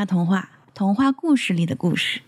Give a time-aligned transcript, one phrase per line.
[0.00, 2.22] 下童话，童话故事里的故事。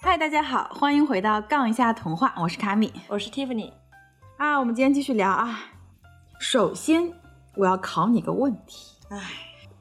[0.00, 3.72] 嗨，大家好，欢迎回到杠一下童话，我是卡米，我是 Tiffany。
[4.38, 5.62] 啊，我们今天继续聊啊。
[6.38, 7.12] 首先，
[7.56, 8.94] 我要考你个问题。
[9.08, 9.18] 哎，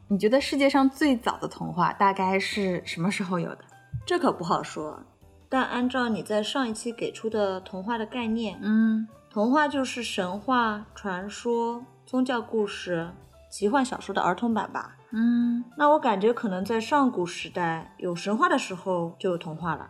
[0.07, 3.59] 你觉得世界上最早的童话大概是什么时候有的？
[4.03, 4.99] 这可不好说。
[5.47, 13.11] 但按照你在上一期给出的童话的概念，嗯，童话就是神话、传说、宗教故事、
[13.49, 14.95] 奇幻小说的儿童版吧？
[15.11, 19.89] 嗯，那我感觉可能在上古时代有神话的时候就有童话了。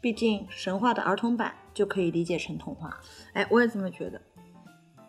[0.00, 2.98] 毕竟神话的儿童版就可以理解成童话。
[3.32, 4.20] 哎，我也这么觉得。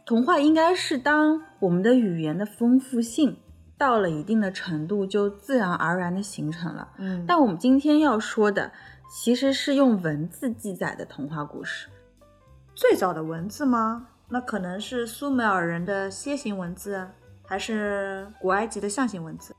[0.05, 3.37] 童话应该是当我们的语言的丰富性
[3.77, 6.87] 到了一定的程度，就自然而然的形成了。
[6.97, 8.71] 嗯但我们今天要说的，
[9.11, 11.89] 其实是用文字记载的童话故事。
[12.73, 14.07] 最早的文字吗？
[14.29, 17.09] 那可能是苏美尔人的楔形文字，
[17.47, 19.55] 还是古埃及的象形文字？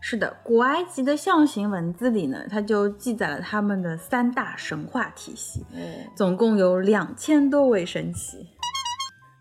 [0.00, 5.76] 是的，古埃及的象形文字里呢，它就记载了他们的三大神话体系，哦，
[6.14, 8.46] 总共有两千多位神奇。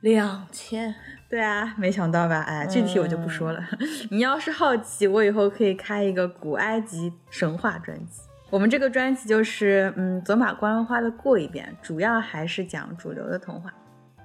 [0.01, 0.95] 两千。
[1.27, 2.41] 对啊，没想到吧？
[2.43, 3.61] 哎，具体我就不说了。
[4.11, 8.21] 你要是好奇，我以后可以开一个古埃及神话专辑。
[8.51, 13.73] 我们这个专辑就是，嗯，走马观花的过一遍，主要还是讲主流的童话。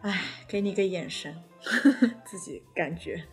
[0.02, 1.34] 哎，给你个眼神，
[2.24, 3.24] 自己感觉。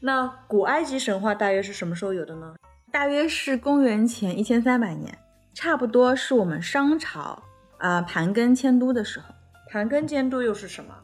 [0.00, 2.54] 那古埃及神话大约是什么时候有的呢？
[2.90, 5.16] 大约是公元前一千三百年，
[5.52, 7.20] 差不多是我们商朝
[7.78, 9.26] 啊、呃盘庚迁都的时候。
[9.70, 10.94] 盘庚迁都又是什么？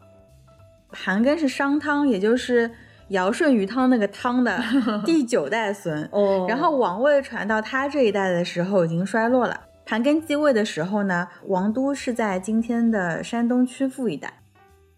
[0.91, 2.70] 盘庚是商汤，也就是
[3.08, 4.58] 尧舜禹汤那个汤的
[5.05, 6.08] 第九代孙。
[6.10, 9.60] 哦然后王位传到他这一代的时候已经衰落了。
[9.84, 14.33] 盘庚继位的时候呢，王都是在今天的山东曲阜一带，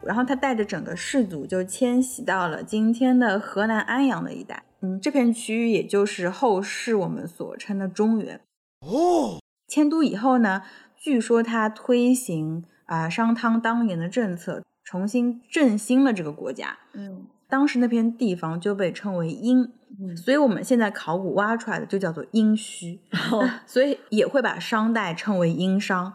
[0.04, 4.62] 然后他带着整个氏族就迁徙到了今天的河南安阳的一带。
[4.80, 8.40] 嗯，这片区域也就是后世我们所称的中原。
[8.86, 10.62] 哦，迁都以后呢，
[10.96, 16.78] 据说他推行啊、商汤当年的政策，重新振兴了这个国家。
[16.94, 22.98] 嗯当时那片地方就被称为殷，嗯所以我们现在考古挖出来的就叫做殷墟，
[23.32, 26.12] 哦 所以也会把商代称为殷商。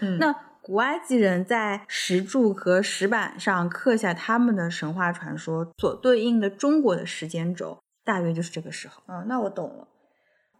[0.00, 0.32] 嗯那
[0.66, 9.02] 古埃及人在石柱和石板上刻下他们的神话传说，所对应的中国的时间轴，大约就是这个时候。
[9.04, 9.86] 啊，那我懂了。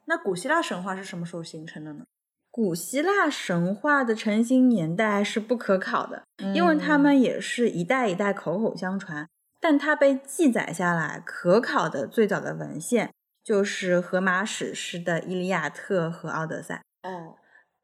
[0.05, 2.05] 那古希腊神话是什么时候形成的呢？
[2.51, 9.27] 古希腊神话的成型年代是不可考的，因为他们也是一代一代口口相传。
[9.59, 13.11] 但它被记载下来可考的最早的文献，
[13.43, 16.83] 就是荷马史诗的《伊利亚特》和《奥德赛》。
[17.09, 17.37] 哦，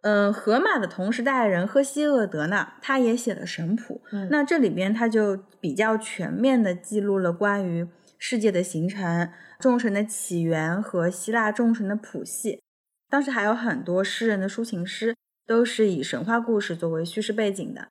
[0.03, 4.01] 嗯，荷马的同时代人赫西厄德呢，他也写了神谱。
[4.13, 7.87] 嗯那这里边他就比较全面的记录了关于
[8.19, 12.63] 世界的形成、众神的起源和希腊众神的谱系。
[13.11, 15.17] 当时还有很多诗人的抒情诗
[15.47, 17.89] 都是以神话故事作为叙事背景的。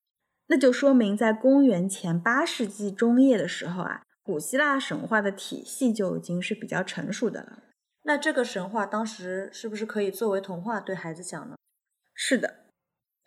[0.47, 7.59] 那就说明在公元前八世纪中叶的时候啊，古希腊神话的体系就已经是比较成熟的了。
[8.05, 11.55] 那这个神话当时是不是可以作为童话对孩子讲呢？
[12.21, 12.65] 是的，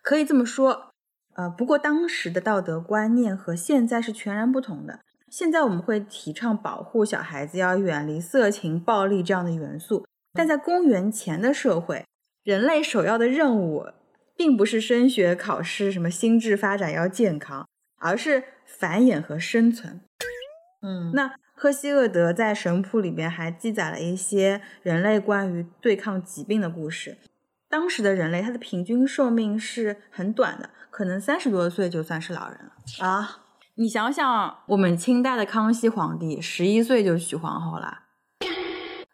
[0.03, 0.91] 可以这么说。
[1.33, 4.99] 呃，不过当时的道德观念和现在是全然不同的。
[5.31, 12.05] 现在我们会提倡保护小孩子要远离色情、暴力这样的元素，但在公元前的社会，
[12.43, 13.87] 人类首要的任务
[14.37, 17.67] 并不是升学考试，什么心智发展要健康，
[17.97, 20.01] 而是繁衍和生存。
[20.83, 27.17] 嗯那赫西厄德在神谱里边还记载了一些人类关于对抗疾病的故事。
[27.73, 33.03] 当时的人类，他的平均寿命是很短的，可能三十多岁就算是老人了。
[33.03, 33.39] 啊，
[33.73, 38.01] 你想想，我们清代的康熙皇帝十一岁就娶皇后了。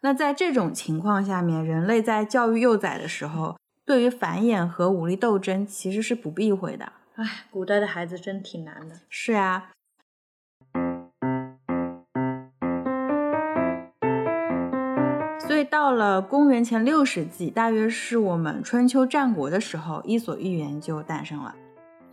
[0.02, 3.56] 那在这种情况下面，人类在教育幼崽的时候，
[3.86, 6.92] 对于繁衍和武力斗争其实是不避讳的。
[7.14, 9.00] 唉，古代的孩子真挺难的。
[9.08, 9.70] 是啊。
[15.60, 21.54] 以到了公元前六世纪，大约是我们春秋战国的时候，《伊索寓言》就诞生了。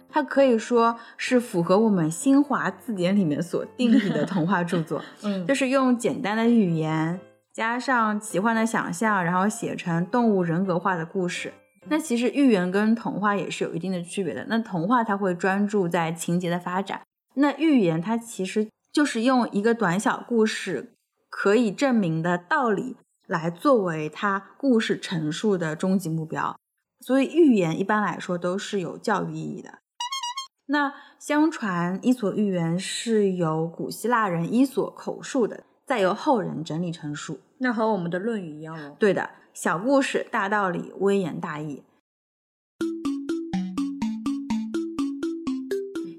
[0.10, 7.20] 它可以说是符合我们新华字典里面所定义的童话著作， 嗯就是用简单的语言
[7.54, 11.54] 加上奇幻的想象，然后写成动物人格化的故事。
[11.90, 14.46] 那其实寓言跟童话也是有一定的区别的。
[14.50, 17.02] 那童话它会专注在情节的发展，
[17.36, 20.94] 那寓言它其实就是用一个短小故事
[21.30, 22.98] 可以证明的道理
[23.28, 26.58] 来作为他故事陈述的终极目标。
[27.02, 29.80] 所以寓言一般来说都是有教育意义的。
[30.66, 37.40] 那相传《伊索寓言》是由古希腊人伊索口述的，再由后人整理成书。
[37.60, 38.96] 那和我们的《论语》一样喽。
[39.00, 41.84] 对的，小故事大道理，微言大义。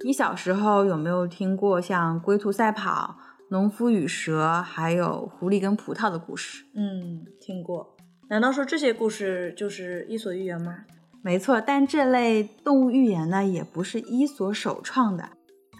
[0.04, 3.18] 你小时候有没有听过像龟兔赛跑、
[3.50, 6.64] 农夫与蛇，还有狐狸跟葡萄的故事？
[6.74, 7.96] 嗯，听过。
[8.28, 10.84] 难道说这些故事就是伊索寓言吗？
[11.22, 15.30] 没错，但这类动物寓言呢，也不是伊索首创的。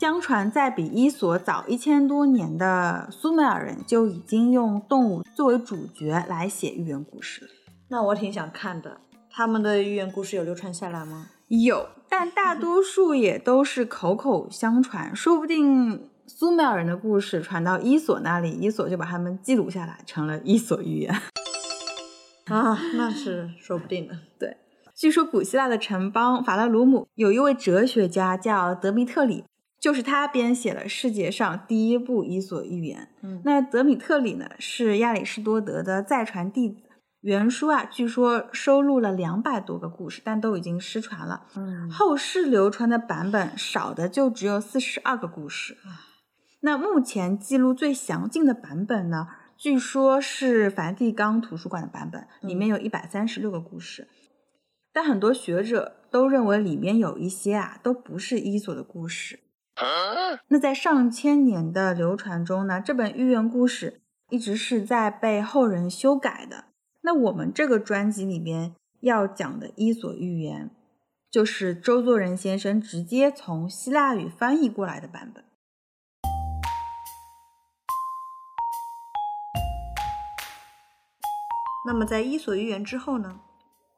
[0.00, 7.50] 相传，在比伊索早一千多年的苏美尔人就已经用动物作为主角来写寓言故事了。
[7.88, 9.00] 那我挺想看的。
[9.30, 11.26] 他们的寓言故事有流传下来吗？
[11.48, 15.14] 有，但大多数也都是口口相传。
[15.14, 21.12] 说不定苏美尔人的故事传到伊索那里，伊索就把他们记录下来，成了伊索寓言。
[22.46, 24.18] 啊，那是说不定的。
[24.38, 24.58] 对，
[24.94, 29.44] 据说古希腊的城邦法拉鲁姆有一位哲学家叫德米特里，
[29.80, 33.08] 就是他编写了世界上第一部伊索寓言。
[33.22, 36.76] 嗯，那德米特里呢，是亚里士多德的再传弟子。
[37.22, 41.46] 原书啊，据说收录了两百多个故事，但都已经失传了。
[41.56, 45.76] 嗯，后世流传的版本少的就只有四十二个故事。
[46.60, 49.28] 那目前记录最详尽的版本呢？
[49.56, 54.08] 据说是梵蒂冈图书馆的版本，里面有一百三十六个故事，
[54.92, 59.40] 但很多学者都认为里面有一些啊都不是伊索的故事。
[60.48, 64.00] 那在上千年的流传中呢，这本寓言故事
[64.30, 66.64] 一直是在被后人修改的。
[67.02, 70.70] 那我们这个专辑里边要讲的伊索寓言，
[71.30, 75.44] 就是周作人先生直接从希腊语翻译过来的版本。
[81.88, 83.40] 那么在伊索寓言之后呢？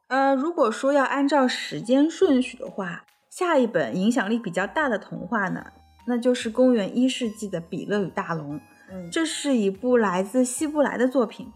[0.07, 5.65] 呃，如果说要按照时间顺序的话，下一本影响力比较大的童话呢，
[6.07, 8.55] 那就是公元一世纪的《比勒与大龙》。
[8.89, 11.51] 嗯，这是一部来自希伯来的作品。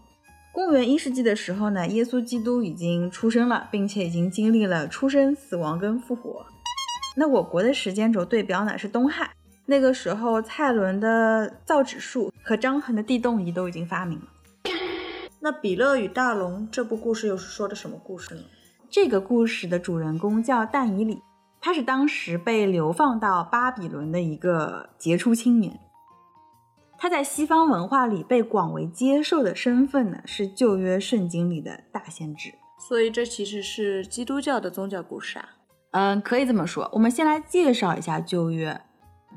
[0.52, 6.44] 公元一世纪的时候呢，耶稣基督已经出生了，并且已经经历了出生、死亡跟复活。
[7.16, 9.30] 那我国的时间轴对标呢是东汉，
[9.64, 14.26] 那个时候蔡伦的造纸术和张衡的地动仪都已经发明了。
[15.46, 18.40] 那《比勒与大龙》这部故事又是说的什么故事呢？
[18.90, 21.22] 这个故事的主人公叫但以里，
[21.60, 25.78] 他是当时被流放到巴比伦的一个杰出青年。
[26.98, 32.52] 他在西方文化里被广为接受的身份呢，是旧约圣经里的大先知。
[32.88, 35.48] 所以这其实是基督教的宗教故事啊。
[35.92, 36.90] 嗯，可以这么说。
[36.92, 38.80] 我们先来介绍一下旧约。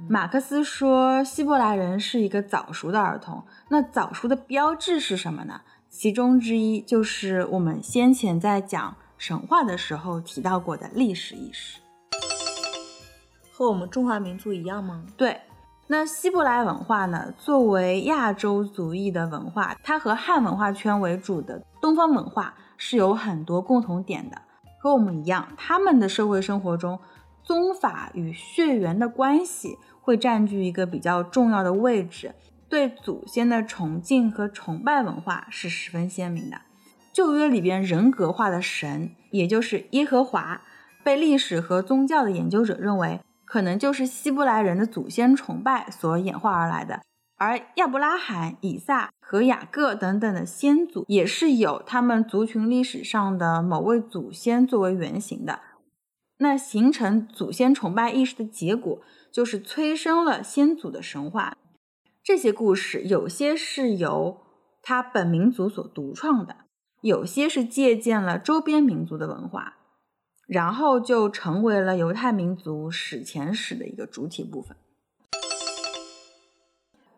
[0.09, 3.43] 马克思说，希伯来人是一个早熟的儿童。
[3.69, 5.61] 那早熟的标志是什么呢？
[5.89, 11.79] 其中之一就是我们先前在讲神话的时候提到过的历史意识。
[13.51, 15.03] 和我们中华民族一样吗？
[15.17, 15.41] 对。
[15.87, 17.33] 那希伯来文化呢？
[17.39, 24.39] 作为亚洲族裔的文化，它和汉文化圈为主的东方文化是有很多共同点的。
[24.79, 26.99] 和我们一样，他们的社会生活中，
[27.43, 32.35] 宗法与血缘的关系会占据一个比较重要的位置。
[32.69, 36.61] 对祖先的崇敬和崇拜文化是十分鲜明的。
[37.11, 40.61] 旧约里边人格化的神，也就是耶和华，
[41.03, 43.19] 被历史和宗教的研究者认为。
[43.45, 47.01] 可能就是希伯来人的祖先崇拜所演化而来的，
[47.35, 55.61] 而亚伯拉罕、以撒和雅各等等的先祖，也是有他们族群历史上的某位祖先作为原型的。
[56.37, 61.57] 那形成祖先崇拜意识的结果，就是催生了先祖的神话。
[62.29, 64.37] 这些故事有些是由
[64.83, 66.57] 他本民族所独创的，
[67.01, 69.77] 有些是借鉴了周边民族的文化。
[70.47, 74.77] 然后就成为了犹太民族史前史的一个主体部分。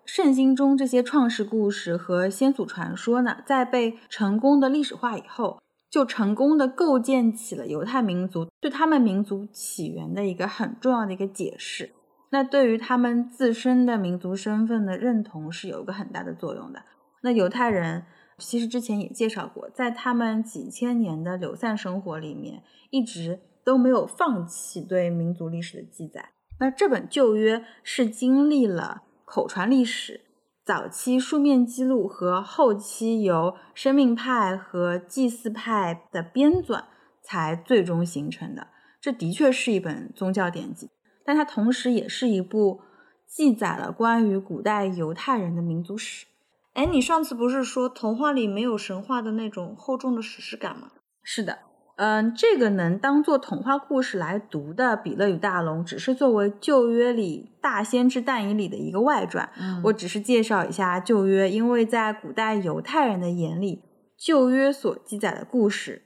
[0.06, 11.92] 圣经中这些创世故事和先祖传说呢，在被成功的历史化以后，就成功的构建起了犹太民族对他们民族起源的一个很重要的一个解释。
[12.32, 16.82] 那对于他们自身的民族身份的认同是有一个很大的作用的。
[17.22, 18.06] 那犹太人。
[18.38, 26.32] 其实之前也介绍过，在他们几千年的流散生活里面，一直都没有放弃对民族历史的记载。
[26.60, 30.22] 那这本旧约是经历了口传历史、
[30.66, 36.86] 早期书面记录和后期由生命派和祭祀派的编纂，
[37.24, 38.70] 才最终形成的。
[39.00, 40.90] 这的确是一本宗教典籍，
[41.32, 42.82] 但它同时也是一部
[43.26, 46.26] 记载了关于古代犹太人的民族史。
[46.74, 50.92] 哎，你上次不是说童话里没有神话的那种厚重的史诗感吗？
[51.24, 51.60] 是的，
[51.96, 59.50] 嗯，这个能当做童话故事来读的《比勒与大龙》，只是作为旧约里大先知但以里的一个外传。
[59.58, 63.82] 嗯我只是介绍一下旧约，因为在古代犹太人的眼里，
[64.18, 66.04] 旧约所记载的故事，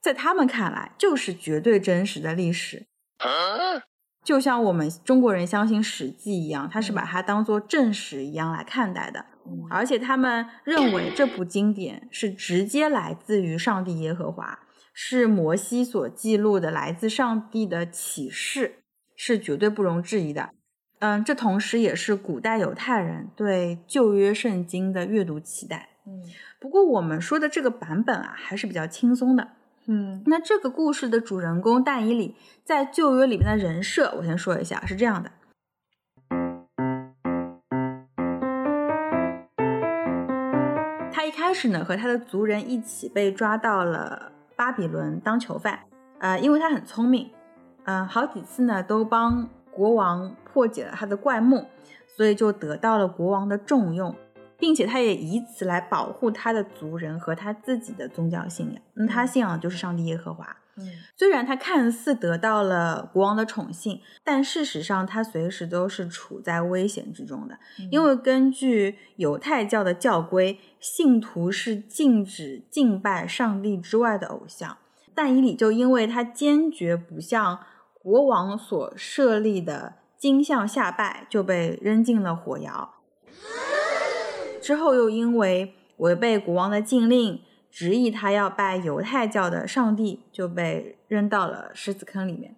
[0.00, 2.86] 在他们看来就是绝对真实的历史。
[4.28, 9.24] 就像我们中国人相信《史记》一样，他是把它当做正史一样来看待的。
[9.46, 14.58] 嗯而且他们认为这部经典是直接来自于上帝耶和华，
[14.92, 18.80] 是摩西所记录的来自上帝的启示，
[19.16, 20.50] 是绝对不容置疑的。
[20.98, 25.88] 嗯，这同时也是古代犹太人对旧约圣经的阅读期待。
[26.06, 26.20] 嗯
[26.60, 29.52] 不过我们说的这个版本啊，还是比较轻松的。
[29.90, 35.30] 嗯那这个故事的主人公但以理在旧约里面的人设，我先说一下，是这样的。
[41.10, 45.80] 他一开始呢，和他的族人一起被抓到了巴比伦当囚犯，
[46.18, 47.30] 呃，因为他很聪明，
[47.84, 51.64] 嗯、好几次呢都帮国王破解了他的怪梦，
[52.06, 54.14] 所以就得到了国王的重用，
[54.58, 58.82] 并且他也以此来保护他的族人和他自己的宗教信仰。
[58.94, 60.44] 那他信仰的就是上帝耶和华。
[60.80, 60.86] 嗯
[61.16, 67.58] 虽然他看似得到了国王的宠幸，但事实上他随时都是处在危险之中的。
[67.90, 74.78] 因为根据犹太教的教规，信徒是禁止敬拜上帝之外的偶像。
[75.12, 77.58] 但以理就因为他坚决不向
[77.94, 82.94] 国王所设立的金像下拜，就被扔进了火窑。
[84.68, 92.54] 之后又因为违背国王的禁令，执意他要拜犹太教的上帝，就被扔到了狮子坑里面。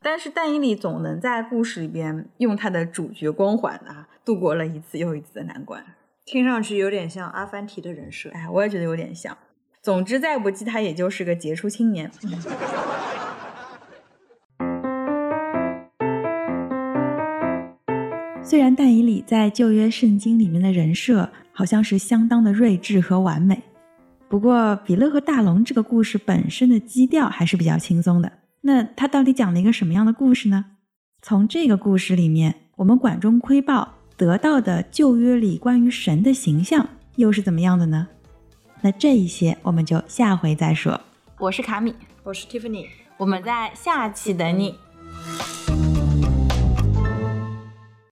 [0.00, 5.84] 但是但以理总能在故事里边用他的主角光环啊，度过了一次又一次的难关。
[6.24, 8.30] 听上去有点像阿凡提的人设。
[8.30, 9.36] 哎，我也觉得有点像。
[9.82, 12.10] 总之，再不济他也就是个杰出青年。
[18.54, 23.60] 虽然但以理在旧约圣经里面的人设好像是相当的睿智和完美，
[24.28, 28.30] 不过比勒和大龙这个故事本身的基调还是比较轻松的。
[28.60, 30.66] 那他到底讲了一个什么样的故事呢？
[31.20, 38.06] 从这个故事里面，我们管中窥豹得到的旧约里关于神的形象又是怎么样的呢？
[38.82, 41.00] 那这一些我们就下回再说。
[41.40, 41.92] 我是卡米，
[42.22, 44.76] 我是 Tiffany，我们在下期等你。